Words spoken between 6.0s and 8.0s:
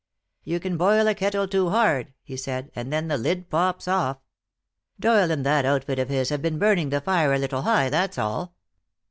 his have been burning the fire a little high,